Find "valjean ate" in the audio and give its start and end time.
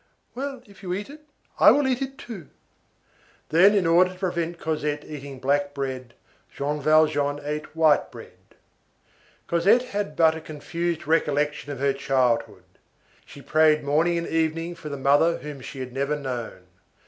6.81-7.75